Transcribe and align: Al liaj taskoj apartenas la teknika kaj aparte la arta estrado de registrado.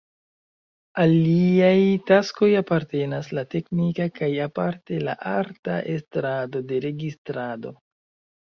Al 1.01 1.11
liaj 1.25 1.81
taskoj 2.11 2.49
apartenas 2.61 3.29
la 3.39 3.43
teknika 3.51 4.07
kaj 4.17 4.31
aparte 4.49 5.03
la 5.11 5.15
arta 5.35 5.77
estrado 5.99 6.67
de 6.73 6.81
registrado. 6.91 7.77